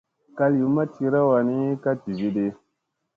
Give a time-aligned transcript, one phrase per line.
[0.37, 2.45] Kal yumma tira wa ni ka jivi ɗi.